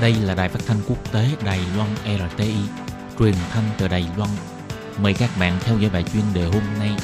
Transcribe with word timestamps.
Đây 0.00 0.14
là 0.14 0.34
đài 0.34 0.48
phát 0.48 0.58
thanh 0.66 0.76
quốc 0.88 1.12
tế 1.12 1.28
Đài 1.44 1.60
Loan 1.76 1.88
RTI, 2.04 2.54
truyền 3.18 3.34
thanh 3.50 3.64
từ 3.78 3.88
Đài 3.88 4.06
Loan. 4.16 4.30
Mời 5.02 5.14
các 5.14 5.30
bạn 5.40 5.58
theo 5.60 5.78
dõi 5.78 5.90
bài 5.92 6.04
chuyên 6.12 6.22
đề 6.34 6.44
hôm 6.44 6.62
nay. 6.78 6.96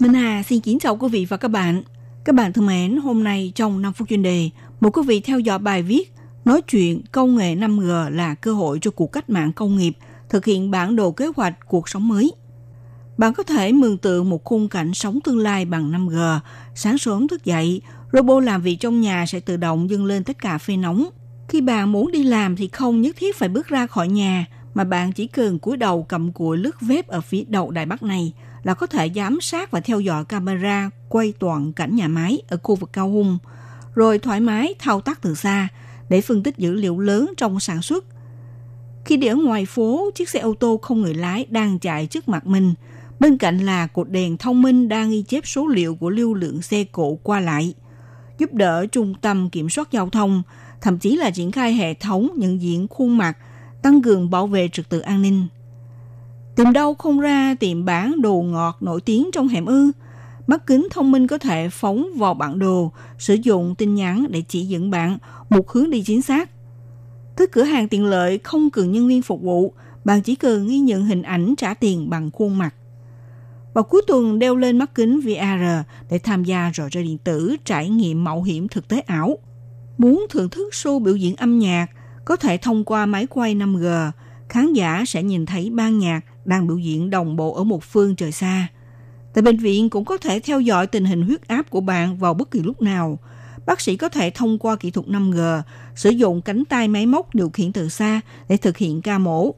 Minh 0.00 0.14
Hà 0.14 0.42
xin 0.42 0.60
kính 0.60 0.78
chào 0.78 0.96
quý 0.96 1.08
vị 1.08 1.24
và 1.24 1.36
các 1.36 1.48
bạn. 1.48 1.82
Các 2.24 2.34
bạn 2.34 2.52
thân 2.52 2.66
mến, 2.66 2.96
hôm 2.96 3.24
nay 3.24 3.52
trong 3.54 3.82
5 3.82 3.92
phút 3.92 4.08
chuyên 4.08 4.22
đề, 4.22 4.50
mời 4.80 4.90
quý 4.90 5.02
vị 5.06 5.20
theo 5.20 5.38
dõi 5.38 5.58
bài 5.58 5.82
viết 5.82 6.12
Nói 6.44 6.62
chuyện 6.62 7.02
công 7.12 7.36
nghệ 7.36 7.54
5G 7.54 8.10
là 8.10 8.34
cơ 8.34 8.52
hội 8.52 8.78
cho 8.82 8.90
cuộc 8.90 9.12
cách 9.12 9.30
mạng 9.30 9.52
công 9.52 9.76
nghiệp, 9.76 9.92
thực 10.28 10.44
hiện 10.44 10.70
bản 10.70 10.96
đồ 10.96 11.10
kế 11.10 11.26
hoạch 11.36 11.54
cuộc 11.68 11.88
sống 11.88 12.08
mới– 12.08 12.32
bạn 13.16 13.34
có 13.34 13.42
thể 13.42 13.72
mường 13.72 13.98
tượng 13.98 14.30
một 14.30 14.44
khung 14.44 14.68
cảnh 14.68 14.94
sống 14.94 15.18
tương 15.24 15.38
lai 15.38 15.64
bằng 15.64 15.92
5G. 15.92 16.38
Sáng 16.74 16.98
sớm 16.98 17.28
thức 17.28 17.44
dậy, 17.44 17.82
robot 18.12 18.42
làm 18.42 18.62
việc 18.62 18.76
trong 18.80 19.00
nhà 19.00 19.26
sẽ 19.26 19.40
tự 19.40 19.56
động 19.56 19.90
dâng 19.90 20.04
lên 20.04 20.24
tất 20.24 20.38
cả 20.38 20.58
phê 20.58 20.76
nóng. 20.76 21.08
Khi 21.48 21.60
bạn 21.60 21.92
muốn 21.92 22.12
đi 22.12 22.22
làm 22.22 22.56
thì 22.56 22.68
không 22.68 23.00
nhất 23.00 23.16
thiết 23.18 23.36
phải 23.36 23.48
bước 23.48 23.68
ra 23.68 23.86
khỏi 23.86 24.08
nhà, 24.08 24.46
mà 24.74 24.84
bạn 24.84 25.12
chỉ 25.12 25.26
cần 25.26 25.58
cúi 25.58 25.76
đầu 25.76 26.02
cầm 26.02 26.32
cùi 26.32 26.56
lướt 26.58 26.80
vếp 26.80 27.08
ở 27.08 27.20
phía 27.20 27.44
đầu 27.48 27.70
đài 27.70 27.86
bắc 27.86 28.02
này 28.02 28.32
là 28.62 28.74
có 28.74 28.86
thể 28.86 29.10
giám 29.14 29.40
sát 29.40 29.70
và 29.70 29.80
theo 29.80 30.00
dõi 30.00 30.24
camera 30.24 30.90
quay 31.08 31.32
toàn 31.38 31.72
cảnh 31.72 31.96
nhà 31.96 32.08
máy 32.08 32.42
ở 32.48 32.58
khu 32.62 32.74
vực 32.74 32.90
cao 32.92 33.10
hung, 33.10 33.38
rồi 33.94 34.18
thoải 34.18 34.40
mái 34.40 34.74
thao 34.78 35.00
tác 35.00 35.22
từ 35.22 35.34
xa 35.34 35.68
để 36.08 36.20
phân 36.20 36.42
tích 36.42 36.58
dữ 36.58 36.72
liệu 36.72 36.98
lớn 36.98 37.32
trong 37.36 37.60
sản 37.60 37.82
xuất. 37.82 38.04
Khi 39.04 39.16
đi 39.16 39.26
ở 39.26 39.34
ngoài 39.34 39.66
phố, 39.66 40.10
chiếc 40.14 40.28
xe 40.28 40.40
ô 40.40 40.54
tô 40.54 40.78
không 40.82 41.00
người 41.00 41.14
lái 41.14 41.46
đang 41.48 41.78
chạy 41.78 42.06
trước 42.06 42.28
mặt 42.28 42.46
mình– 42.46 42.74
Bên 43.20 43.38
cạnh 43.38 43.58
là 43.58 43.86
cột 43.86 44.10
đèn 44.10 44.36
thông 44.36 44.62
minh 44.62 44.88
đang 44.88 45.10
ghi 45.10 45.22
chép 45.22 45.46
số 45.46 45.66
liệu 45.66 45.94
của 45.94 46.10
lưu 46.10 46.34
lượng 46.34 46.62
xe 46.62 46.84
cộ 46.84 47.18
qua 47.22 47.40
lại, 47.40 47.74
giúp 48.38 48.52
đỡ 48.54 48.86
trung 48.86 49.14
tâm 49.20 49.50
kiểm 49.50 49.70
soát 49.70 49.88
giao 49.92 50.10
thông, 50.10 50.42
thậm 50.80 50.98
chí 50.98 51.16
là 51.16 51.30
triển 51.30 51.52
khai 51.52 51.74
hệ 51.74 51.94
thống 51.94 52.28
nhận 52.36 52.60
diện 52.62 52.86
khuôn 52.90 53.18
mặt, 53.18 53.38
tăng 53.82 54.02
cường 54.02 54.30
bảo 54.30 54.46
vệ 54.46 54.68
trật 54.72 54.88
tự 54.88 55.00
an 55.00 55.22
ninh. 55.22 55.46
Tìm 56.56 56.72
đâu 56.72 56.94
không 56.94 57.20
ra 57.20 57.54
tiệm 57.60 57.84
bán 57.84 58.22
đồ 58.22 58.42
ngọt 58.42 58.76
nổi 58.80 59.00
tiếng 59.00 59.30
trong 59.32 59.48
hẻm 59.48 59.66
ư. 59.66 59.90
Mắt 60.46 60.66
kính 60.66 60.88
thông 60.90 61.12
minh 61.12 61.26
có 61.26 61.38
thể 61.38 61.68
phóng 61.68 62.08
vào 62.16 62.34
bản 62.34 62.58
đồ, 62.58 62.92
sử 63.18 63.34
dụng 63.34 63.74
tin 63.74 63.94
nhắn 63.94 64.26
để 64.30 64.42
chỉ 64.48 64.64
dẫn 64.64 64.90
bạn 64.90 65.18
một 65.50 65.70
hướng 65.70 65.90
đi 65.90 66.02
chính 66.02 66.22
xác. 66.22 66.50
Tới 67.36 67.46
cửa 67.46 67.62
hàng 67.62 67.88
tiện 67.88 68.04
lợi 68.04 68.38
không 68.38 68.70
cần 68.70 68.92
nhân 68.92 69.08
viên 69.08 69.22
phục 69.22 69.42
vụ, 69.42 69.74
bạn 70.04 70.22
chỉ 70.22 70.34
cần 70.34 70.68
ghi 70.68 70.78
nhận 70.78 71.04
hình 71.04 71.22
ảnh 71.22 71.54
trả 71.56 71.74
tiền 71.74 72.10
bằng 72.10 72.30
khuôn 72.30 72.58
mặt 72.58 72.74
vào 73.74 73.84
cuối 73.84 74.02
tuần 74.06 74.38
đeo 74.38 74.56
lên 74.56 74.78
mắt 74.78 74.94
kính 74.94 75.20
VR 75.20 75.64
để 76.10 76.18
tham 76.18 76.44
gia 76.44 76.70
trò 76.74 76.88
chơi 76.90 77.02
điện 77.02 77.18
tử 77.18 77.56
trải 77.64 77.88
nghiệm 77.88 78.24
mạo 78.24 78.42
hiểm 78.42 78.68
thực 78.68 78.88
tế 78.88 79.00
ảo. 79.00 79.38
Muốn 79.98 80.26
thưởng 80.30 80.50
thức 80.50 80.68
show 80.72 80.98
biểu 80.98 81.16
diễn 81.16 81.36
âm 81.36 81.58
nhạc, 81.58 81.86
có 82.24 82.36
thể 82.36 82.56
thông 82.56 82.84
qua 82.84 83.06
máy 83.06 83.26
quay 83.26 83.54
5G, 83.54 84.10
khán 84.48 84.72
giả 84.72 85.04
sẽ 85.06 85.22
nhìn 85.22 85.46
thấy 85.46 85.70
ban 85.70 85.98
nhạc 85.98 86.20
đang 86.44 86.66
biểu 86.66 86.78
diễn 86.78 87.10
đồng 87.10 87.36
bộ 87.36 87.54
ở 87.54 87.64
một 87.64 87.84
phương 87.84 88.16
trời 88.16 88.32
xa. 88.32 88.68
Tại 89.34 89.42
bệnh 89.42 89.56
viện 89.56 89.90
cũng 89.90 90.04
có 90.04 90.18
thể 90.18 90.40
theo 90.40 90.60
dõi 90.60 90.86
tình 90.86 91.04
hình 91.04 91.22
huyết 91.22 91.48
áp 91.48 91.70
của 91.70 91.80
bạn 91.80 92.18
vào 92.18 92.34
bất 92.34 92.50
kỳ 92.50 92.60
lúc 92.60 92.82
nào. 92.82 93.18
Bác 93.66 93.80
sĩ 93.80 93.96
có 93.96 94.08
thể 94.08 94.30
thông 94.30 94.58
qua 94.58 94.76
kỹ 94.76 94.90
thuật 94.90 95.06
5G 95.06 95.62
sử 95.96 96.10
dụng 96.10 96.42
cánh 96.42 96.64
tay 96.64 96.88
máy 96.88 97.06
móc 97.06 97.34
điều 97.34 97.50
khiển 97.50 97.72
từ 97.72 97.88
xa 97.88 98.20
để 98.48 98.56
thực 98.56 98.76
hiện 98.76 99.02
ca 99.02 99.18
mổ 99.18 99.54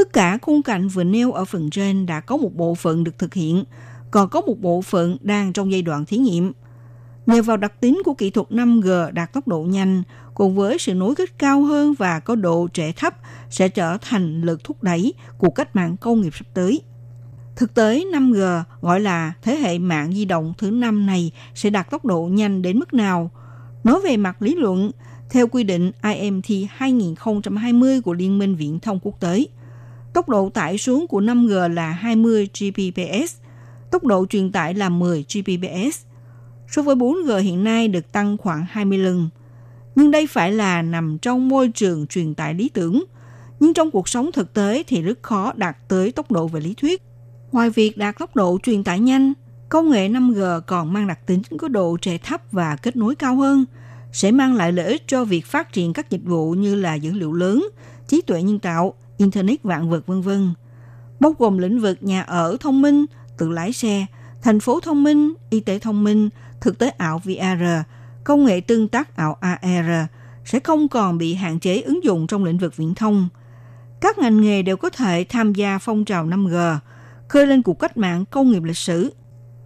Tất 0.00 0.12
cả 0.12 0.38
khung 0.42 0.62
cảnh 0.62 0.88
vừa 0.88 1.04
nêu 1.04 1.32
ở 1.32 1.44
phần 1.44 1.70
trên 1.70 2.06
đã 2.06 2.20
có 2.20 2.36
một 2.36 2.54
bộ 2.54 2.74
phận 2.74 3.04
được 3.04 3.18
thực 3.18 3.34
hiện, 3.34 3.64
còn 4.10 4.28
có 4.28 4.40
một 4.40 4.60
bộ 4.60 4.82
phận 4.82 5.16
đang 5.20 5.52
trong 5.52 5.72
giai 5.72 5.82
đoạn 5.82 6.04
thí 6.04 6.16
nghiệm. 6.16 6.52
Nhờ 7.26 7.42
vào 7.42 7.56
đặc 7.56 7.80
tính 7.80 8.02
của 8.04 8.14
kỹ 8.14 8.30
thuật 8.30 8.48
5G 8.48 9.12
đạt 9.12 9.32
tốc 9.32 9.48
độ 9.48 9.62
nhanh, 9.62 10.02
cùng 10.34 10.54
với 10.54 10.78
sự 10.78 10.94
nối 10.94 11.14
kết 11.14 11.38
cao 11.38 11.62
hơn 11.62 11.94
và 11.98 12.20
có 12.20 12.34
độ 12.34 12.68
trễ 12.72 12.92
thấp 12.92 13.14
sẽ 13.50 13.68
trở 13.68 13.96
thành 14.00 14.42
lực 14.42 14.64
thúc 14.64 14.82
đẩy 14.82 15.14
của 15.38 15.50
cách 15.50 15.76
mạng 15.76 15.96
công 15.96 16.20
nghiệp 16.20 16.32
sắp 16.34 16.46
tới. 16.54 16.82
Thực 17.56 17.74
tế 17.74 18.04
5G 18.12 18.62
gọi 18.80 19.00
là 19.00 19.32
thế 19.42 19.56
hệ 19.56 19.78
mạng 19.78 20.12
di 20.12 20.24
động 20.24 20.52
thứ 20.58 20.70
năm 20.70 21.06
này 21.06 21.32
sẽ 21.54 21.70
đạt 21.70 21.90
tốc 21.90 22.04
độ 22.04 22.22
nhanh 22.32 22.62
đến 22.62 22.78
mức 22.78 22.94
nào? 22.94 23.30
Nói 23.84 24.00
về 24.04 24.16
mặt 24.16 24.42
lý 24.42 24.54
luận, 24.54 24.90
theo 25.30 25.46
quy 25.46 25.64
định 25.64 25.92
IMT 26.02 26.70
2020 26.70 28.00
của 28.00 28.12
Liên 28.12 28.38
minh 28.38 28.56
Viễn 28.56 28.80
thông 28.80 28.98
Quốc 29.02 29.20
tế– 29.20 29.46
Tốc 30.12 30.28
độ 30.28 30.48
tải 30.48 30.78
xuống 30.78 31.06
của 31.06 31.20
5G 31.20 31.74
là 31.74 31.90
20 31.90 32.48
Gbps, 32.60 33.36
tốc 33.90 34.04
độ 34.04 34.26
truyền 34.26 34.52
tải 34.52 34.74
là 34.74 34.88
10 34.88 35.24
Gbps. 35.34 36.04
So 36.68 36.82
với 36.82 36.96
4G 36.96 37.38
hiện 37.38 37.64
nay 37.64 37.88
được 37.88 38.12
tăng 38.12 38.36
khoảng 38.36 38.66
20 38.70 38.98
lần. 38.98 39.28
Nhưng 39.94 40.10
đây 40.10 40.26
phải 40.26 40.52
là 40.52 40.82
nằm 40.82 41.18
trong 41.18 41.48
môi 41.48 41.68
trường 41.68 42.06
truyền 42.06 42.34
tải 42.34 42.54
lý 42.54 42.68
tưởng. 42.68 43.04
Nhưng 43.60 43.74
trong 43.74 43.90
cuộc 43.90 44.08
sống 44.08 44.32
thực 44.32 44.54
tế 44.54 44.82
thì 44.86 45.02
rất 45.02 45.22
khó 45.22 45.52
đạt 45.56 45.76
tới 45.88 46.12
tốc 46.12 46.32
độ 46.32 46.48
về 46.48 46.60
lý 46.60 46.74
thuyết. 46.74 47.02
Ngoài 47.52 47.70
việc 47.70 47.98
đạt 47.98 48.18
tốc 48.18 48.36
độ 48.36 48.58
truyền 48.62 48.84
tải 48.84 49.00
nhanh, 49.00 49.32
công 49.68 49.90
nghệ 49.90 50.08
5G 50.08 50.60
còn 50.60 50.92
mang 50.92 51.06
đặc 51.06 51.26
tính 51.26 51.42
có 51.58 51.68
độ 51.68 51.96
trễ 52.00 52.18
thấp 52.18 52.42
và 52.52 52.76
kết 52.76 52.96
nối 52.96 53.14
cao 53.14 53.36
hơn, 53.36 53.64
sẽ 54.12 54.30
mang 54.30 54.54
lại 54.54 54.72
lợi 54.72 54.86
ích 54.86 55.02
cho 55.06 55.24
việc 55.24 55.46
phát 55.46 55.72
triển 55.72 55.92
các 55.92 56.10
dịch 56.10 56.24
vụ 56.24 56.52
như 56.52 56.74
là 56.74 56.94
dữ 56.94 57.12
liệu 57.12 57.32
lớn, 57.32 57.68
trí 58.10 58.22
tuệ 58.22 58.42
nhân 58.42 58.58
tạo, 58.58 58.94
Internet 59.16 59.62
vạn 59.62 59.90
vật 59.90 60.06
vân 60.06 60.20
vân, 60.20 60.54
bao 61.20 61.34
gồm 61.38 61.58
lĩnh 61.58 61.80
vực 61.80 61.98
nhà 62.00 62.22
ở 62.22 62.56
thông 62.60 62.82
minh, 62.82 63.06
tự 63.38 63.48
lái 63.48 63.72
xe, 63.72 64.06
thành 64.42 64.60
phố 64.60 64.80
thông 64.80 65.02
minh, 65.02 65.34
y 65.50 65.60
tế 65.60 65.78
thông 65.78 66.04
minh, 66.04 66.28
thực 66.60 66.78
tế 66.78 66.88
ảo 66.88 67.18
VR, 67.24 67.64
công 68.24 68.44
nghệ 68.44 68.60
tương 68.60 68.88
tác 68.88 69.16
ảo 69.16 69.38
AR 69.40 70.08
sẽ 70.44 70.60
không 70.60 70.88
còn 70.88 71.18
bị 71.18 71.34
hạn 71.34 71.58
chế 71.58 71.80
ứng 71.80 72.04
dụng 72.04 72.26
trong 72.26 72.44
lĩnh 72.44 72.58
vực 72.58 72.76
viễn 72.76 72.94
thông. 72.94 73.28
Các 74.00 74.18
ngành 74.18 74.40
nghề 74.40 74.62
đều 74.62 74.76
có 74.76 74.90
thể 74.90 75.24
tham 75.28 75.52
gia 75.52 75.78
phong 75.78 76.04
trào 76.04 76.26
5G, 76.26 76.76
khơi 77.28 77.46
lên 77.46 77.62
cuộc 77.62 77.78
cách 77.78 77.96
mạng 77.96 78.24
công 78.30 78.50
nghiệp 78.50 78.62
lịch 78.62 78.76
sử. 78.76 79.12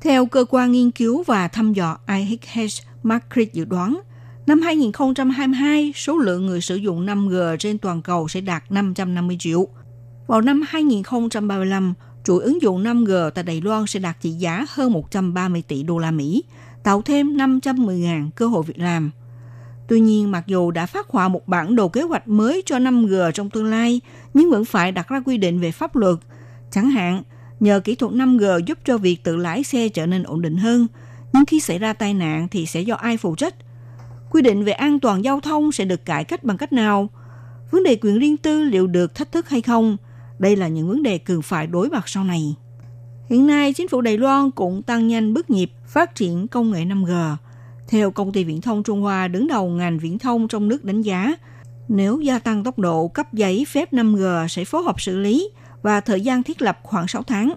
Theo 0.01 0.27
cơ 0.27 0.45
quan 0.51 0.73
nghiên 0.73 0.91
cứu 0.91 1.23
và 1.23 1.49
thăm 1.49 1.73
dò 1.73 1.99
IHS 2.09 2.83
Market 3.03 3.53
dự 3.53 3.65
đoán, 3.65 4.01
Năm 4.47 4.61
2022, 4.61 5.93
số 5.97 6.19
lượng 6.19 6.47
người 6.47 6.61
sử 6.61 6.77
dụng 6.77 7.07
5G 7.07 7.57
trên 7.57 7.79
toàn 7.79 8.03
cầu 8.03 8.29
sẽ 8.29 8.41
đạt 8.41 8.63
550 8.71 9.37
triệu. 9.41 9.69
Vào 10.27 10.41
năm 10.41 10.63
2035, 10.69 11.95
chuỗi 12.25 12.43
ứng 12.43 12.63
dụng 12.63 12.85
5G 12.85 13.31
tại 13.31 13.45
Đài 13.45 13.61
Loan 13.61 13.87
sẽ 13.87 14.01
đạt 14.01 14.17
trị 14.21 14.31
giá 14.31 14.67
hơn 14.69 14.93
130 14.93 15.63
tỷ 15.69 15.83
đô 15.83 15.99
la 15.99 16.11
Mỹ, 16.11 16.45
tạo 16.83 17.03
thêm 17.03 17.37
510.000 17.37 18.31
cơ 18.37 18.47
hội 18.47 18.63
việc 18.63 18.79
làm. 18.79 19.11
Tuy 19.89 20.01
nhiên, 20.01 20.31
mặc 20.31 20.45
dù 20.47 20.71
đã 20.71 20.87
phát 20.87 21.09
họa 21.09 21.29
một 21.29 21.49
bản 21.49 21.77
đồ 21.77 21.89
kế 21.89 22.03
hoạch 22.03 22.29
mới 22.29 22.63
cho 22.67 22.79
5G 22.79 23.31
trong 23.31 23.51
tương 23.51 23.71
lai, 23.71 24.01
nhưng 24.35 24.51
vẫn 24.51 24.65
phải 24.65 24.93
đặt 24.93 25.09
ra 25.09 25.21
quy 25.27 25.39
định 25.39 25.61
về 25.61 25.71
pháp 25.73 25.97
luật. 25.97 26.17
Chẳng 26.71 26.91
hạn, 26.91 27.23
nhờ 27.61 27.81
kỹ 27.81 27.95
thuật 27.95 28.13
5G 28.13 28.59
giúp 28.59 28.79
cho 28.85 28.99
việc 28.99 29.25
tự 29.25 29.37
lái 29.37 29.65
xe 29.65 29.89
trở 29.89 30.07
nên 30.07 30.23
ổn 30.23 30.43
định 30.43 30.57
hơn, 30.57 30.87
nhưng 31.33 31.45
khi 31.45 31.61
xảy 31.61 31.79
ra 31.79 31.93
tai 31.93 32.15
nạn 32.15 32.49
thì 32.51 32.67
sẽ 32.67 32.81
do 32.81 32.95
ai 32.95 33.17
phụ 33.17 33.35
trách? 33.35 33.55
Quy 34.35 34.43
định 34.43 34.65
về 34.65 34.73
an 34.73 35.01
toàn 35.01 35.25
giao 35.25 35.41
thông 35.41 35.73
sẽ 35.73 35.85
được 35.85 36.05
cải 36.05 36.25
cách 36.25 36.45
bằng 36.45 36.57
cách 36.57 36.73
nào? 36.73 37.09
Vấn 37.71 37.83
đề 37.83 37.97
quyền 38.01 38.19
riêng 38.19 38.37
tư 38.37 38.63
liệu 38.63 38.87
được 38.87 39.15
thách 39.15 39.33
thức 39.33 39.49
hay 39.49 39.63
không? 39.63 39.97
Đây 40.39 40.57
là 40.57 40.69
những 40.69 40.89
vấn 40.89 41.03
đề 41.03 41.19
cần 41.19 41.43
phải 41.43 41.67
đối 41.67 41.91
mặt 41.91 42.09
sau 42.09 42.25
này. 42.25 42.55
Hiện 43.27 43.47
nay, 43.47 43.73
chính 43.73 43.89
phủ 43.89 44.01
Đài 44.01 44.19
Loan 44.19 44.51
cũng 44.51 44.83
tăng 44.83 45.09
nhanh 45.09 45.35
bước 45.35 45.51
nhịp 45.51 45.71
phát 45.87 46.15
triển 46.15 46.49
công 46.49 46.71
nghệ 46.71 46.85
5G. 46.85 47.37
Theo 47.89 48.11
công 48.11 48.33
ty 48.33 48.45
viễn 48.45 48.61
thông 48.61 48.83
Trung 48.83 49.01
Hoa 49.01 49.29
đứng 49.29 49.49
đầu 49.49 49.69
ngành 49.69 49.99
viễn 49.99 50.19
thông 50.19 50.49
trong 50.49 50.69
nước 50.69 50.85
đánh 50.85 51.03
giá, 51.03 51.35
nếu 51.89 52.21
gia 52.21 52.39
tăng 52.39 52.65
tốc 52.65 52.79
độ 52.79 53.09
cấp 53.09 53.33
giấy 53.33 53.67
phép 53.69 53.93
5G 53.93 54.49
sẽ 54.49 54.65
phối 54.65 54.83
hợp 54.83 55.01
xử 55.01 55.19
lý 55.19 55.51
và 55.83 56.01
thời 56.01 56.21
gian 56.21 56.43
thiết 56.43 56.63
lập 56.63 56.79
khoảng 56.83 57.09
6 57.09 57.23
tháng. 57.23 57.55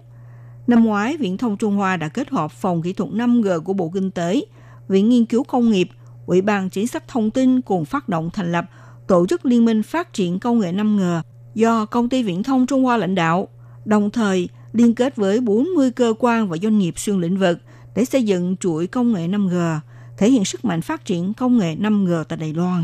Năm 0.67 0.85
ngoái, 0.85 1.17
Viễn 1.17 1.37
thông 1.37 1.57
Trung 1.57 1.75
Hoa 1.75 1.97
đã 1.97 2.07
kết 2.07 2.29
hợp 2.29 2.51
phòng 2.51 2.81
kỹ 2.81 2.93
thuật 2.93 3.09
5G 3.09 3.61
của 3.61 3.73
Bộ 3.73 3.91
Kinh 3.93 4.11
tế, 4.11 4.41
Viện 4.87 5.09
Nghiên 5.09 5.25
cứu 5.25 5.43
Công 5.43 5.71
nghiệp 5.71 5.89
Ủy 6.27 6.41
ban 6.41 6.69
Chính 6.69 6.87
sách 6.87 7.07
Thông 7.07 7.31
tin 7.31 7.61
cùng 7.61 7.85
phát 7.85 8.09
động 8.09 8.29
thành 8.33 8.51
lập 8.51 8.65
Tổ 9.07 9.27
chức 9.27 9.45
Liên 9.45 9.65
minh 9.65 9.83
Phát 9.83 10.13
triển 10.13 10.39
Công 10.39 10.59
nghệ 10.59 10.71
5G 10.71 11.21
do 11.55 11.85
Công 11.85 12.09
ty 12.09 12.23
Viễn 12.23 12.43
thông 12.43 12.67
Trung 12.67 12.83
Hoa 12.83 12.97
lãnh 12.97 13.15
đạo, 13.15 13.47
đồng 13.85 14.11
thời 14.11 14.49
liên 14.73 14.95
kết 14.95 15.15
với 15.15 15.39
40 15.41 15.91
cơ 15.91 16.13
quan 16.19 16.49
và 16.49 16.57
doanh 16.57 16.77
nghiệp 16.77 16.99
xuyên 16.99 17.21
lĩnh 17.21 17.37
vực 17.37 17.59
để 17.95 18.05
xây 18.05 18.23
dựng 18.23 18.55
chuỗi 18.57 18.87
công 18.87 19.13
nghệ 19.13 19.27
5G, 19.27 19.79
thể 20.17 20.29
hiện 20.29 20.45
sức 20.45 20.65
mạnh 20.65 20.81
phát 20.81 21.05
triển 21.05 21.33
công 21.33 21.57
nghệ 21.57 21.75
5G 21.75 22.23
tại 22.23 22.37
Đài 22.37 22.53
Loan. 22.53 22.83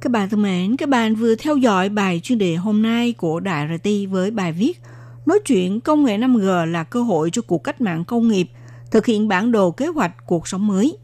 Các 0.00 0.12
bạn 0.12 0.28
thân 0.28 0.42
mến, 0.42 0.76
các 0.76 0.88
bạn 0.88 1.14
vừa 1.14 1.34
theo 1.34 1.56
dõi 1.56 1.88
bài 1.88 2.20
chuyên 2.22 2.38
đề 2.38 2.54
hôm 2.54 2.82
nay 2.82 3.12
của 3.12 3.40
Đại 3.40 3.68
RT 3.68 3.88
với 4.10 4.30
bài 4.30 4.52
viết 4.52 4.80
Nói 5.26 5.38
chuyện 5.46 5.80
công 5.80 6.04
nghệ 6.04 6.18
5G 6.18 6.66
là 6.66 6.84
cơ 6.84 7.02
hội 7.02 7.30
cho 7.30 7.42
cuộc 7.42 7.64
cách 7.64 7.80
mạng 7.80 8.04
công 8.04 8.28
nghiệp, 8.28 8.50
thực 8.90 9.06
hiện 9.06 9.28
bản 9.28 9.52
đồ 9.52 9.70
kế 9.70 9.86
hoạch 9.86 10.26
cuộc 10.26 10.48
sống 10.48 10.66
mới– 10.66 10.98